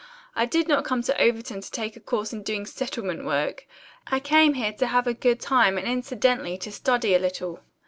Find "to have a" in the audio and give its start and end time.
4.73-5.13